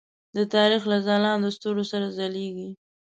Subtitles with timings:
[0.35, 2.69] د تاریخ له ځلاندو ستورو سره ځلیږي.